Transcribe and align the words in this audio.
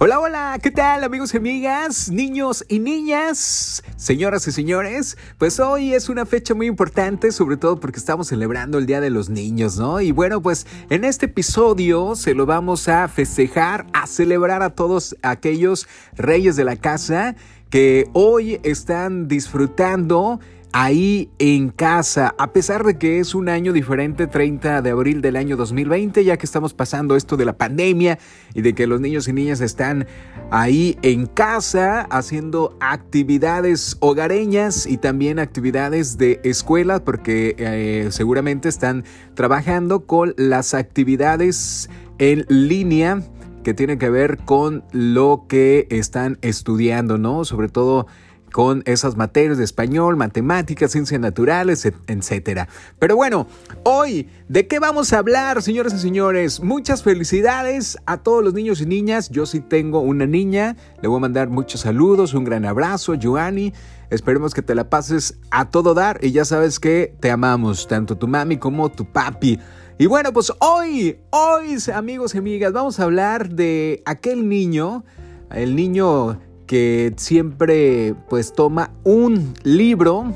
Hola, 0.00 0.20
hola, 0.20 0.60
¿qué 0.62 0.70
tal 0.70 1.02
amigos 1.02 1.34
y 1.34 1.38
amigas, 1.38 2.08
niños 2.08 2.64
y 2.68 2.78
niñas, 2.78 3.82
señoras 3.96 4.46
y 4.46 4.52
señores? 4.52 5.18
Pues 5.38 5.58
hoy 5.58 5.92
es 5.92 6.08
una 6.08 6.24
fecha 6.24 6.54
muy 6.54 6.68
importante, 6.68 7.32
sobre 7.32 7.56
todo 7.56 7.80
porque 7.80 7.98
estamos 7.98 8.28
celebrando 8.28 8.78
el 8.78 8.86
Día 8.86 9.00
de 9.00 9.10
los 9.10 9.28
Niños, 9.28 9.76
¿no? 9.76 10.00
Y 10.00 10.12
bueno, 10.12 10.40
pues 10.40 10.68
en 10.88 11.04
este 11.04 11.26
episodio 11.26 12.14
se 12.14 12.34
lo 12.34 12.46
vamos 12.46 12.86
a 12.86 13.08
festejar, 13.08 13.86
a 13.92 14.06
celebrar 14.06 14.62
a 14.62 14.70
todos 14.70 15.16
aquellos 15.22 15.88
reyes 16.16 16.54
de 16.54 16.62
la 16.62 16.76
casa 16.76 17.34
que 17.68 18.08
hoy 18.12 18.60
están 18.62 19.26
disfrutando 19.26 20.38
ahí 20.72 21.30
en 21.38 21.70
casa, 21.70 22.34
a 22.38 22.52
pesar 22.52 22.84
de 22.84 22.98
que 22.98 23.18
es 23.18 23.34
un 23.34 23.48
año 23.48 23.72
diferente, 23.72 24.26
30 24.26 24.82
de 24.82 24.90
abril 24.90 25.20
del 25.20 25.36
año 25.36 25.56
2020, 25.56 26.24
ya 26.24 26.36
que 26.36 26.46
estamos 26.46 26.74
pasando 26.74 27.16
esto 27.16 27.36
de 27.36 27.44
la 27.44 27.56
pandemia 27.56 28.18
y 28.54 28.62
de 28.62 28.74
que 28.74 28.86
los 28.86 29.00
niños 29.00 29.28
y 29.28 29.32
niñas 29.32 29.60
están 29.60 30.06
ahí 30.50 30.98
en 31.02 31.26
casa 31.26 32.02
haciendo 32.02 32.76
actividades 32.80 33.96
hogareñas 34.00 34.86
y 34.86 34.98
también 34.98 35.38
actividades 35.38 36.18
de 36.18 36.40
escuela, 36.44 37.04
porque 37.04 37.54
eh, 37.58 38.08
seguramente 38.10 38.68
están 38.68 39.04
trabajando 39.34 40.06
con 40.06 40.34
las 40.36 40.74
actividades 40.74 41.88
en 42.18 42.44
línea 42.48 43.22
que 43.62 43.74
tienen 43.74 43.98
que 43.98 44.10
ver 44.10 44.38
con 44.38 44.84
lo 44.92 45.44
que 45.48 45.86
están 45.90 46.38
estudiando, 46.42 47.18
¿no? 47.18 47.44
Sobre 47.44 47.68
todo 47.68 48.06
con 48.52 48.82
esas 48.86 49.16
materias 49.16 49.58
de 49.58 49.64
español, 49.64 50.16
matemáticas, 50.16 50.92
ciencias 50.92 51.20
naturales, 51.20 51.84
etc. 51.84 52.68
Pero 52.98 53.16
bueno, 53.16 53.46
hoy, 53.84 54.28
¿de 54.48 54.66
qué 54.66 54.78
vamos 54.78 55.12
a 55.12 55.18
hablar, 55.18 55.62
señores 55.62 55.94
y 55.94 55.98
señores? 55.98 56.60
Muchas 56.60 57.02
felicidades 57.02 57.98
a 58.06 58.18
todos 58.18 58.42
los 58.42 58.54
niños 58.54 58.80
y 58.80 58.86
niñas. 58.86 59.30
Yo 59.30 59.46
sí 59.46 59.60
tengo 59.60 60.00
una 60.00 60.26
niña, 60.26 60.76
le 61.02 61.08
voy 61.08 61.18
a 61.18 61.20
mandar 61.20 61.48
muchos 61.48 61.82
saludos, 61.82 62.34
un 62.34 62.44
gran 62.44 62.64
abrazo, 62.64 63.14
Joanny. 63.20 63.72
Esperemos 64.10 64.54
que 64.54 64.62
te 64.62 64.74
la 64.74 64.88
pases 64.88 65.38
a 65.50 65.70
todo 65.70 65.92
dar 65.92 66.18
y 66.22 66.32
ya 66.32 66.44
sabes 66.44 66.80
que 66.80 67.14
te 67.20 67.30
amamos, 67.30 67.86
tanto 67.86 68.16
tu 68.16 68.26
mami 68.26 68.56
como 68.56 68.90
tu 68.90 69.04
papi. 69.04 69.58
Y 69.98 70.06
bueno, 70.06 70.32
pues 70.32 70.52
hoy, 70.60 71.18
hoy, 71.30 71.76
amigos 71.92 72.34
y 72.34 72.38
amigas, 72.38 72.72
vamos 72.72 73.00
a 73.00 73.02
hablar 73.02 73.50
de 73.50 74.02
aquel 74.06 74.48
niño, 74.48 75.04
el 75.50 75.74
niño 75.74 76.38
que 76.68 77.14
siempre 77.16 78.14
pues 78.28 78.52
toma 78.52 78.92
un 79.02 79.54
libro. 79.64 80.32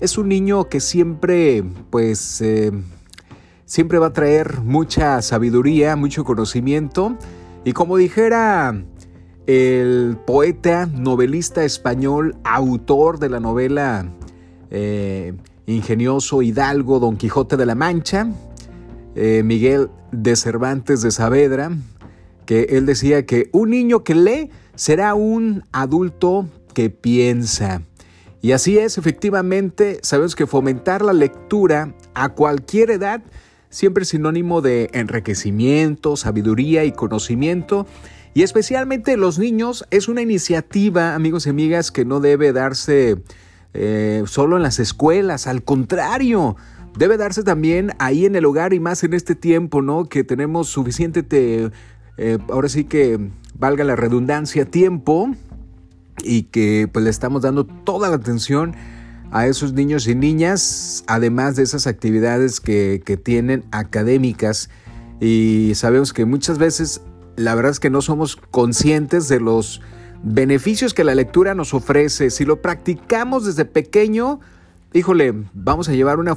Es 0.00 0.18
un 0.18 0.28
niño 0.28 0.68
que 0.68 0.80
siempre 0.80 1.64
pues 1.88 2.42
eh, 2.42 2.72
siempre 3.64 3.98
va 3.98 4.08
a 4.08 4.12
traer 4.12 4.60
mucha 4.60 5.22
sabiduría, 5.22 5.96
mucho 5.96 6.24
conocimiento. 6.24 7.16
Y 7.64 7.72
como 7.72 7.96
dijera 7.96 8.84
el 9.46 10.18
poeta, 10.26 10.86
novelista 10.86 11.64
español, 11.64 12.36
autor 12.42 13.20
de 13.20 13.28
la 13.30 13.38
novela 13.38 14.12
eh, 14.70 15.34
Ingenioso 15.66 16.42
Hidalgo 16.42 16.98
Don 16.98 17.16
Quijote 17.16 17.56
de 17.56 17.64
la 17.64 17.76
Mancha, 17.76 18.26
eh, 19.14 19.42
Miguel 19.44 19.88
de 20.10 20.34
Cervantes 20.34 21.00
de 21.02 21.12
Saavedra, 21.12 21.70
que 22.44 22.62
él 22.70 22.86
decía 22.86 23.24
que 23.24 23.50
un 23.52 23.70
niño 23.70 24.02
que 24.02 24.14
lee 24.16 24.50
será 24.76 25.14
un 25.14 25.64
adulto 25.72 26.48
que 26.72 26.90
piensa. 26.90 27.82
Y 28.40 28.52
así 28.52 28.78
es, 28.78 28.96
efectivamente, 28.98 29.98
sabemos 30.02 30.36
que 30.36 30.46
fomentar 30.46 31.02
la 31.02 31.12
lectura 31.12 31.94
a 32.14 32.28
cualquier 32.28 32.90
edad 32.90 33.22
siempre 33.70 34.02
es 34.02 34.10
sinónimo 34.10 34.60
de 34.60 34.90
enriquecimiento, 34.92 36.16
sabiduría 36.16 36.84
y 36.84 36.92
conocimiento. 36.92 37.86
Y 38.34 38.42
especialmente 38.42 39.16
los 39.16 39.38
niños 39.38 39.84
es 39.90 40.08
una 40.08 40.22
iniciativa, 40.22 41.14
amigos 41.14 41.46
y 41.46 41.50
amigas, 41.50 41.90
que 41.90 42.04
no 42.04 42.20
debe 42.20 42.52
darse 42.52 43.16
eh, 43.74 44.22
solo 44.26 44.56
en 44.56 44.62
las 44.62 44.78
escuelas, 44.78 45.46
al 45.46 45.62
contrario, 45.62 46.56
debe 46.96 47.16
darse 47.16 47.42
también 47.42 47.92
ahí 47.98 48.26
en 48.26 48.36
el 48.36 48.44
hogar 48.44 48.72
y 48.72 48.80
más 48.80 49.04
en 49.04 49.12
este 49.12 49.34
tiempo, 49.34 49.82
¿no? 49.82 50.04
Que 50.06 50.24
tenemos 50.24 50.68
suficiente, 50.68 51.70
eh, 52.18 52.38
ahora 52.50 52.68
sí 52.68 52.84
que 52.84 53.30
valga 53.58 53.84
la 53.84 53.96
redundancia, 53.96 54.64
tiempo 54.64 55.30
y 56.22 56.44
que 56.44 56.88
pues 56.92 57.04
le 57.04 57.10
estamos 57.10 57.42
dando 57.42 57.64
toda 57.66 58.08
la 58.08 58.16
atención 58.16 58.74
a 59.30 59.46
esos 59.46 59.72
niños 59.72 60.06
y 60.06 60.14
niñas, 60.14 61.04
además 61.06 61.56
de 61.56 61.62
esas 61.64 61.86
actividades 61.86 62.60
que, 62.60 63.02
que 63.04 63.16
tienen 63.16 63.64
académicas. 63.70 64.70
Y 65.20 65.72
sabemos 65.74 66.12
que 66.12 66.24
muchas 66.24 66.58
veces 66.58 67.02
la 67.36 67.54
verdad 67.54 67.72
es 67.72 67.80
que 67.80 67.90
no 67.90 68.00
somos 68.00 68.36
conscientes 68.36 69.28
de 69.28 69.40
los 69.40 69.80
beneficios 70.22 70.94
que 70.94 71.04
la 71.04 71.14
lectura 71.14 71.54
nos 71.54 71.74
ofrece. 71.74 72.30
Si 72.30 72.44
lo 72.44 72.62
practicamos 72.62 73.44
desde 73.44 73.64
pequeño, 73.64 74.40
híjole, 74.92 75.34
vamos 75.52 75.88
a 75.88 75.92
llevar 75.92 76.18
una, 76.18 76.36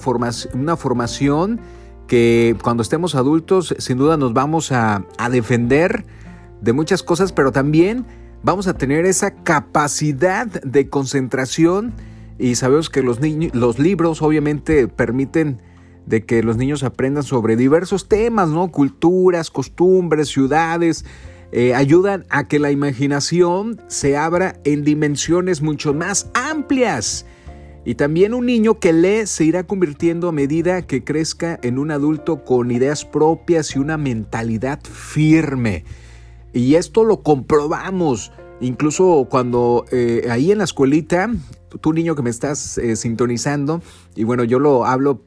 una 0.54 0.78
formación 0.78 1.60
que 2.10 2.58
cuando 2.62 2.84
estemos 2.84 3.16
adultos 3.16 3.74
sin 3.78 3.98
duda 3.98 4.18
nos 4.18 4.34
vamos 4.34 4.74
a, 4.74 5.06
a 5.18 5.30
defender 5.30 6.06
de 6.62 6.74
muchas 6.74 7.04
cosas, 7.04 7.32
pero 7.32 7.54
también 7.54 8.06
vamos 8.44 8.68
a 8.68 8.74
tener 8.74 9.06
esa 9.06 9.32
capacidad 9.32 10.48
de 10.48 10.90
concentración 10.90 11.94
y 12.38 12.56
sabemos 12.56 12.90
que 12.90 13.04
los, 13.04 13.20
niños, 13.20 13.54
los 13.54 13.80
libros 13.80 14.22
obviamente 14.22 14.88
permiten 14.88 15.62
de 16.06 16.26
que 16.26 16.42
los 16.42 16.58
niños 16.58 16.84
aprendan 16.84 17.24
sobre 17.24 17.56
diversos 17.56 18.08
temas, 18.08 18.50
¿no? 18.50 18.72
Culturas, 18.72 19.52
costumbres, 19.52 20.30
ciudades, 20.30 21.06
eh, 21.52 21.76
ayudan 21.76 22.26
a 22.30 22.48
que 22.48 22.60
la 22.60 22.72
imaginación 22.72 23.82
se 23.88 24.18
abra 24.18 24.60
en 24.64 24.84
dimensiones 24.84 25.62
mucho 25.62 25.94
más 25.94 26.30
amplias. 26.34 27.26
Y 27.90 27.96
también 27.96 28.36
un 28.36 28.46
niño 28.46 28.80
que 28.80 28.94
lee 28.94 29.26
se 29.26 29.46
irá 29.46 29.64
convirtiendo 29.64 30.30
a 30.30 30.32
medida 30.32 30.84
que 30.84 31.04
crezca 31.04 31.60
en 31.64 31.80
un 31.80 31.90
adulto 31.90 32.46
con 32.46 32.70
ideas 32.70 33.04
propias 33.04 33.76
y 33.76 33.80
una 33.80 33.98
mentalidad 33.98 34.80
firme. 34.84 35.86
Y 36.54 36.76
esto 36.76 37.04
lo 37.04 37.24
comprobamos. 37.24 38.32
Incluso 38.62 39.26
cuando 39.28 39.86
eh, 39.92 40.28
ahí 40.30 40.52
en 40.52 40.60
la 40.60 40.66
escuelita, 40.66 41.32
tú 41.82 41.92
niño 41.92 42.14
que 42.14 42.22
me 42.22 42.30
estás 42.30 42.78
eh, 42.78 42.96
sintonizando, 42.96 43.82
y 44.16 44.24
bueno, 44.24 44.44
yo 44.44 44.60
lo 44.60 44.86
hablo, 44.86 45.24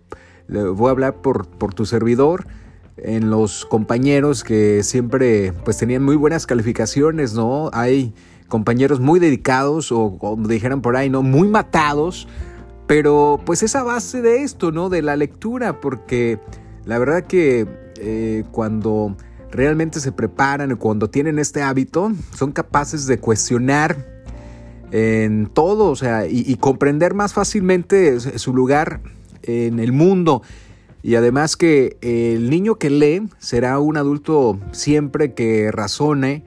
voy 0.46 0.86
a 0.86 0.90
hablar 0.92 1.20
por, 1.20 1.48
por 1.48 1.74
tu 1.74 1.84
servidor, 1.84 2.46
en 2.96 3.28
los 3.28 3.64
compañeros 3.64 4.44
que 4.44 4.84
siempre 4.84 5.52
pues 5.64 5.78
tenían 5.78 6.04
muy 6.04 6.14
buenas 6.14 6.46
calificaciones, 6.46 7.34
¿no? 7.34 7.70
Hay 7.72 8.14
compañeros 8.46 9.00
muy 9.00 9.18
dedicados 9.18 9.90
o 9.90 10.18
como 10.18 10.46
dijeran 10.46 10.82
por 10.82 10.94
ahí, 10.94 11.08
¿no? 11.10 11.22
Muy 11.22 11.48
matados, 11.48 12.28
pero 12.92 13.40
pues 13.46 13.62
esa 13.62 13.82
base 13.82 14.20
de 14.20 14.42
esto, 14.42 14.70
¿no? 14.70 14.90
De 14.90 15.00
la 15.00 15.16
lectura, 15.16 15.80
porque 15.80 16.38
la 16.84 16.98
verdad 16.98 17.24
que 17.24 17.66
eh, 17.96 18.44
cuando 18.52 19.16
realmente 19.50 19.98
se 19.98 20.12
preparan 20.12 20.76
cuando 20.76 21.08
tienen 21.08 21.38
este 21.38 21.62
hábito, 21.62 22.12
son 22.36 22.52
capaces 22.52 23.06
de 23.06 23.18
cuestionar 23.18 24.26
en 24.90 25.46
todo, 25.46 25.86
o 25.86 25.96
sea, 25.96 26.26
y, 26.26 26.54
comprender 26.56 27.14
más 27.14 27.32
fácilmente 27.32 28.20
su 28.20 28.52
lugar 28.52 29.00
en 29.42 29.78
el 29.78 29.92
mundo. 29.92 30.42
Y 31.02 31.14
además 31.14 31.56
que 31.56 31.96
el 32.02 32.50
niño 32.50 32.74
que 32.74 32.90
lee 32.90 33.26
será 33.38 33.78
un 33.78 33.96
adulto 33.96 34.60
siempre 34.72 35.32
que 35.32 35.72
razone, 35.72 36.44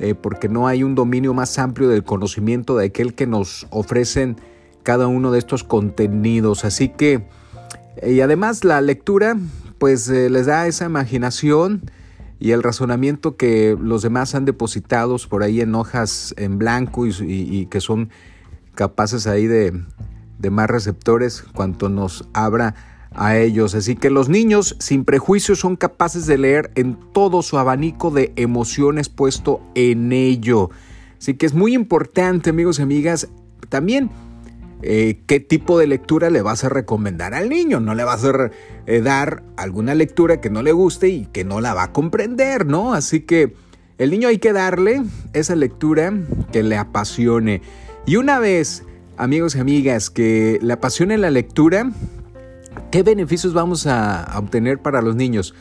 eh, 0.00 0.14
porque 0.14 0.48
no 0.48 0.68
hay 0.68 0.84
un 0.84 0.94
dominio 0.94 1.34
más 1.34 1.58
amplio 1.58 1.90
del 1.90 2.02
conocimiento 2.02 2.78
de 2.78 2.86
aquel 2.86 3.12
que 3.12 3.26
nos 3.26 3.66
ofrecen 3.68 4.36
cada 4.82 5.06
uno 5.06 5.30
de 5.30 5.38
estos 5.38 5.64
contenidos. 5.64 6.64
Así 6.64 6.88
que, 6.88 7.26
y 8.02 8.20
además 8.20 8.64
la 8.64 8.80
lectura, 8.80 9.36
pues 9.78 10.08
eh, 10.08 10.30
les 10.30 10.46
da 10.46 10.66
esa 10.66 10.86
imaginación, 10.86 11.82
y 12.42 12.50
el 12.50 12.64
razonamiento 12.64 13.36
que 13.36 13.76
los 13.80 14.02
demás 14.02 14.34
han 14.34 14.44
depositado 14.44 15.16
por 15.28 15.44
ahí 15.44 15.60
en 15.60 15.76
hojas 15.76 16.34
en 16.36 16.58
blanco 16.58 17.06
y, 17.06 17.66
que 17.66 17.80
son 17.80 18.10
capaces 18.74 19.28
ahí 19.28 19.46
de, 19.46 19.80
de 20.40 20.50
más 20.50 20.68
receptores 20.68 21.44
cuanto 21.54 21.88
nos 21.88 22.28
abra 22.32 22.74
a 23.14 23.36
ellos. 23.36 23.76
Así 23.76 23.94
que 23.94 24.10
los 24.10 24.28
niños 24.28 24.74
sin 24.80 25.04
prejuicios 25.04 25.60
son 25.60 25.76
capaces 25.76 26.26
de 26.26 26.36
leer 26.36 26.72
en 26.74 26.98
todo 27.12 27.42
su 27.42 27.58
abanico 27.58 28.10
de 28.10 28.32
emociones 28.34 29.08
puesto 29.08 29.60
en 29.76 30.12
ello. 30.12 30.68
Así 31.20 31.34
que 31.34 31.46
es 31.46 31.54
muy 31.54 31.74
importante, 31.74 32.50
amigos 32.50 32.80
y 32.80 32.82
amigas, 32.82 33.28
también 33.68 34.10
eh, 34.82 35.20
qué 35.26 35.38
tipo 35.38 35.78
de 35.78 35.86
lectura 35.86 36.28
le 36.28 36.42
vas 36.42 36.64
a 36.64 36.68
recomendar 36.68 37.34
al 37.34 37.48
niño. 37.48 37.80
No 37.80 37.94
le 37.94 38.04
vas 38.04 38.24
a 38.24 38.50
eh, 38.86 39.00
dar 39.00 39.42
alguna 39.56 39.94
lectura 39.94 40.40
que 40.40 40.50
no 40.50 40.62
le 40.62 40.72
guste 40.72 41.08
y 41.08 41.26
que 41.26 41.44
no 41.44 41.60
la 41.60 41.72
va 41.72 41.84
a 41.84 41.92
comprender, 41.92 42.66
¿no? 42.66 42.92
Así 42.92 43.20
que 43.20 43.54
el 43.98 44.10
niño 44.10 44.28
hay 44.28 44.38
que 44.38 44.52
darle 44.52 45.02
esa 45.32 45.54
lectura 45.54 46.12
que 46.52 46.62
le 46.62 46.76
apasione. 46.76 47.62
Y 48.06 48.16
una 48.16 48.40
vez, 48.40 48.84
amigos 49.16 49.54
y 49.54 49.60
amigas, 49.60 50.10
que 50.10 50.58
le 50.60 50.72
apasione 50.72 51.16
la 51.18 51.30
lectura, 51.30 51.92
¿qué 52.90 53.04
beneficios 53.04 53.54
vamos 53.54 53.86
a 53.86 54.32
obtener 54.36 54.80
para 54.80 55.02
los 55.02 55.14
niños? 55.14 55.54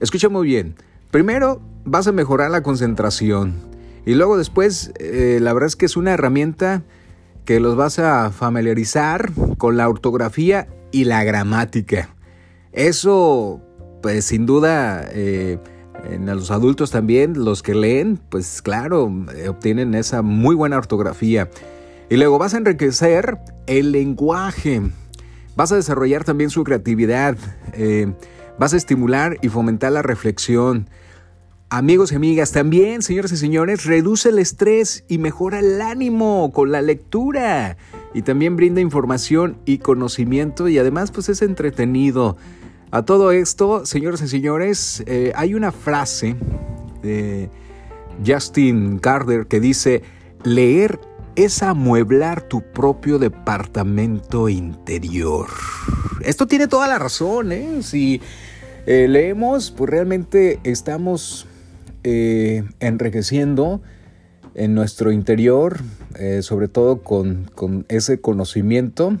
Escucha 0.00 0.28
muy 0.28 0.48
bien. 0.48 0.74
Primero, 1.12 1.62
vas 1.84 2.08
a 2.08 2.12
mejorar 2.12 2.50
la 2.50 2.64
concentración. 2.64 3.54
Y 4.04 4.14
luego 4.14 4.36
después, 4.36 4.92
eh, 4.98 5.38
la 5.40 5.52
verdad 5.52 5.68
es 5.68 5.76
que 5.76 5.86
es 5.86 5.96
una 5.96 6.12
herramienta 6.12 6.82
que 7.44 7.60
los 7.60 7.76
vas 7.76 7.98
a 7.98 8.30
familiarizar 8.30 9.30
con 9.58 9.76
la 9.76 9.88
ortografía 9.88 10.68
y 10.92 11.04
la 11.04 11.24
gramática. 11.24 12.08
Eso, 12.72 13.60
pues 14.02 14.24
sin 14.24 14.46
duda, 14.46 15.04
eh, 15.10 15.58
en 16.10 16.26
los 16.26 16.50
adultos 16.50 16.90
también, 16.90 17.44
los 17.44 17.62
que 17.62 17.74
leen, 17.74 18.18
pues 18.28 18.62
claro, 18.62 19.12
eh, 19.34 19.48
obtienen 19.48 19.94
esa 19.94 20.22
muy 20.22 20.54
buena 20.54 20.78
ortografía. 20.78 21.50
Y 22.10 22.16
luego 22.16 22.38
vas 22.38 22.54
a 22.54 22.58
enriquecer 22.58 23.38
el 23.66 23.92
lenguaje. 23.92 24.82
Vas 25.56 25.72
a 25.72 25.76
desarrollar 25.76 26.24
también 26.24 26.50
su 26.50 26.64
creatividad. 26.64 27.36
vas 28.58 28.72
a 28.72 28.76
estimular 28.76 29.38
y 29.42 29.48
fomentar 29.48 29.92
la 29.92 30.02
reflexión. 30.02 30.88
Amigos 31.76 32.12
y 32.12 32.14
amigas, 32.14 32.52
también, 32.52 33.02
señores 33.02 33.32
y 33.32 33.36
señores, 33.36 33.84
reduce 33.84 34.28
el 34.28 34.38
estrés 34.38 35.02
y 35.08 35.18
mejora 35.18 35.58
el 35.58 35.80
ánimo 35.80 36.52
con 36.52 36.70
la 36.70 36.80
lectura. 36.80 37.76
Y 38.14 38.22
también 38.22 38.54
brinda 38.54 38.80
información 38.80 39.58
y 39.64 39.78
conocimiento 39.78 40.68
y 40.68 40.78
además 40.78 41.10
pues 41.10 41.28
es 41.30 41.42
entretenido. 41.42 42.36
A 42.92 43.02
todo 43.02 43.32
esto, 43.32 43.84
señores 43.86 44.22
y 44.22 44.28
señores, 44.28 45.02
eh, 45.06 45.32
hay 45.34 45.54
una 45.54 45.72
frase 45.72 46.36
de 47.02 47.50
Justin 48.24 49.00
Carter 49.00 49.48
que 49.48 49.58
dice, 49.58 50.02
leer 50.44 51.00
es 51.34 51.60
amueblar 51.60 52.42
tu 52.42 52.62
propio 52.62 53.18
departamento 53.18 54.48
interior. 54.48 55.48
Esto 56.20 56.46
tiene 56.46 56.68
toda 56.68 56.86
la 56.86 57.00
razón, 57.00 57.50
¿eh? 57.50 57.82
Si 57.82 58.20
eh, 58.86 59.08
leemos, 59.08 59.72
pues 59.72 59.90
realmente 59.90 60.60
estamos 60.62 61.48
eh, 62.04 62.64
enriqueciendo 62.80 63.80
en 64.54 64.74
nuestro 64.74 65.10
interior, 65.10 65.80
eh, 66.18 66.42
sobre 66.42 66.68
todo 66.68 67.02
con, 67.02 67.48
ese 67.88 68.20
conocimiento 68.20 69.18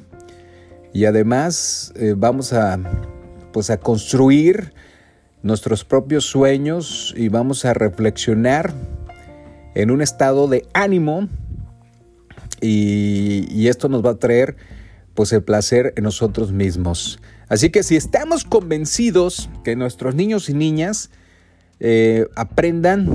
y 0.92 1.06
además 1.06 1.92
eh, 1.96 2.14
vamos 2.14 2.52
a, 2.52 2.78
pues 3.52 3.70
a 3.70 3.78
construir 3.78 4.74
nuestros 5.42 5.84
propios 5.84 6.24
sueños 6.26 7.14
y 7.16 7.28
vamos 7.28 7.64
a 7.64 7.72
reflexionar 7.72 8.74
en 9.74 9.90
un 9.90 10.02
estado 10.02 10.46
de 10.46 10.66
ánimo 10.74 11.28
y, 12.60 13.46
y 13.50 13.68
esto 13.68 13.88
nos 13.88 14.04
va 14.04 14.10
a 14.10 14.18
traer 14.18 14.56
pues 15.14 15.32
el 15.32 15.42
placer 15.42 15.94
en 15.96 16.04
nosotros 16.04 16.52
mismos. 16.52 17.18
Así 17.48 17.70
que 17.70 17.82
si 17.82 17.96
estamos 17.96 18.44
convencidos 18.44 19.48
que 19.64 19.74
nuestros 19.74 20.14
niños 20.14 20.48
y 20.48 20.54
niñas 20.54 21.10
eh, 21.80 22.26
aprendan 22.36 23.08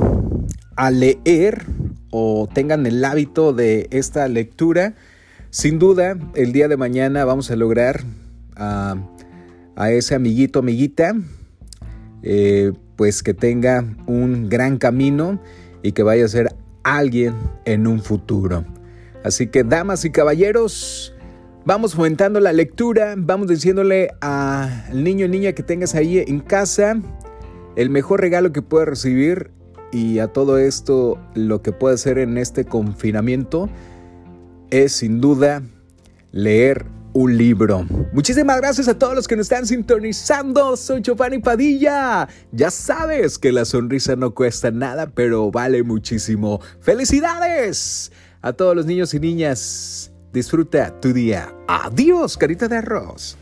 a 0.75 0.91
leer 0.91 1.65
o 2.11 2.47
tengan 2.51 2.85
el 2.85 3.03
hábito 3.03 3.53
de 3.53 3.88
esta 3.91 4.27
lectura, 4.27 4.95
sin 5.50 5.79
duda 5.79 6.17
el 6.35 6.53
día 6.53 6.67
de 6.67 6.77
mañana 6.77 7.25
vamos 7.25 7.51
a 7.51 7.56
lograr 7.56 8.03
a, 8.56 8.95
ese 9.89 10.15
amiguito, 10.15 10.59
amiguita, 10.59 11.15
eh, 12.23 12.73
pues 12.95 13.23
que 13.23 13.33
tenga 13.33 13.85
un 14.07 14.50
gran 14.50 14.77
camino 14.77 15.41
y 15.81 15.94
que 15.94 16.03
vaya 16.03 16.25
a 16.25 16.27
ser 16.27 16.53
alguien 16.83 17.33
en 17.65 17.88
un 17.88 18.01
futuro. 18.01 18.65
Así 19.23 19.47
que 19.47 19.63
damas 19.63 20.06
y 20.06 20.11
caballeros, 20.11 21.13
vamos 21.65 21.95
fomentando 21.95 22.39
la 22.39 22.53
lectura, 22.53 23.15
vamos 23.17 23.47
diciéndole 23.47 24.11
al 24.21 25.03
niño 25.03 25.25
y 25.25 25.29
niña 25.29 25.53
que 25.53 25.63
tengas 25.63 25.95
ahí 25.95 26.19
en 26.19 26.39
casa, 26.39 26.97
el 27.79 27.89
mejor 27.89 28.19
regalo 28.19 28.51
que 28.51 28.61
puedes 28.61 28.89
recibir 28.89 29.51
y 29.93 30.19
a 30.19 30.27
todo 30.27 30.57
esto 30.57 31.17
lo 31.33 31.61
que 31.61 31.71
puede 31.71 31.95
hacer 31.95 32.17
en 32.17 32.37
este 32.37 32.65
confinamiento 32.65 33.69
es 34.69 34.91
sin 34.91 35.21
duda 35.21 35.63
leer 36.33 36.85
un 37.13 37.37
libro. 37.37 37.87
Muchísimas 38.11 38.57
gracias 38.57 38.89
a 38.89 38.99
todos 38.99 39.15
los 39.15 39.29
que 39.29 39.37
nos 39.37 39.45
están 39.45 39.65
sintonizando. 39.65 40.75
Soy 40.75 41.01
Giovanni 41.01 41.39
Padilla. 41.39 42.27
Ya 42.51 42.69
sabes 42.69 43.39
que 43.39 43.53
la 43.53 43.63
sonrisa 43.63 44.17
no 44.17 44.35
cuesta 44.35 44.71
nada, 44.71 45.07
pero 45.07 45.49
vale 45.49 45.81
muchísimo. 45.81 46.59
¡Felicidades! 46.81 48.11
A 48.41 48.51
todos 48.51 48.75
los 48.75 48.87
niños 48.87 49.13
y 49.13 49.21
niñas. 49.21 50.11
Disfruta 50.33 50.99
tu 50.99 51.13
día. 51.13 51.55
Adiós, 51.69 52.37
carita 52.37 52.67
de 52.67 52.75
arroz. 52.75 53.38